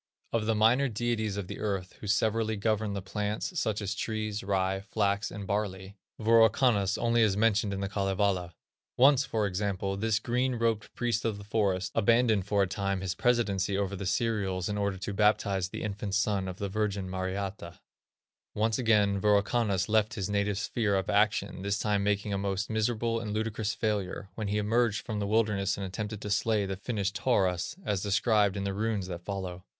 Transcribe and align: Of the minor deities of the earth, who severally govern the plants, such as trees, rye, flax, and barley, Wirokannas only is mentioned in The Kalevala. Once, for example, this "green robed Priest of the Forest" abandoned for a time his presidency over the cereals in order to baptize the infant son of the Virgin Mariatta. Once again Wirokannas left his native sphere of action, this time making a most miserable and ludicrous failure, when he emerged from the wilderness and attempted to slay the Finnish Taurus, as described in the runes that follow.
Of 0.33 0.47
the 0.47 0.55
minor 0.55 0.89
deities 0.89 1.37
of 1.37 1.45
the 1.45 1.59
earth, 1.59 1.93
who 1.99 2.07
severally 2.07 2.57
govern 2.57 2.93
the 2.93 3.03
plants, 3.03 3.59
such 3.59 3.83
as 3.83 3.93
trees, 3.93 4.41
rye, 4.43 4.79
flax, 4.81 5.29
and 5.29 5.45
barley, 5.45 5.95
Wirokannas 6.19 6.97
only 6.97 7.21
is 7.21 7.37
mentioned 7.37 7.71
in 7.71 7.81
The 7.81 7.87
Kalevala. 7.87 8.55
Once, 8.97 9.25
for 9.25 9.45
example, 9.45 9.95
this 9.95 10.17
"green 10.17 10.55
robed 10.55 10.91
Priest 10.95 11.23
of 11.23 11.37
the 11.37 11.43
Forest" 11.43 11.91
abandoned 11.93 12.47
for 12.47 12.63
a 12.63 12.67
time 12.67 13.01
his 13.01 13.13
presidency 13.13 13.77
over 13.77 13.95
the 13.95 14.07
cereals 14.07 14.67
in 14.67 14.75
order 14.75 14.97
to 14.97 15.13
baptize 15.13 15.69
the 15.69 15.83
infant 15.83 16.15
son 16.15 16.47
of 16.47 16.57
the 16.57 16.67
Virgin 16.67 17.07
Mariatta. 17.07 17.79
Once 18.55 18.79
again 18.79 19.21
Wirokannas 19.21 19.87
left 19.87 20.15
his 20.15 20.31
native 20.31 20.57
sphere 20.57 20.95
of 20.95 21.11
action, 21.11 21.61
this 21.61 21.77
time 21.77 22.01
making 22.01 22.33
a 22.33 22.39
most 22.39 22.71
miserable 22.71 23.19
and 23.19 23.33
ludicrous 23.33 23.75
failure, 23.75 24.29
when 24.33 24.47
he 24.47 24.57
emerged 24.57 25.05
from 25.05 25.19
the 25.19 25.27
wilderness 25.27 25.77
and 25.77 25.85
attempted 25.85 26.21
to 26.21 26.31
slay 26.31 26.65
the 26.65 26.75
Finnish 26.75 27.11
Taurus, 27.11 27.75
as 27.85 28.01
described 28.01 28.57
in 28.57 28.63
the 28.63 28.73
runes 28.73 29.05
that 29.05 29.21
follow. 29.23 29.63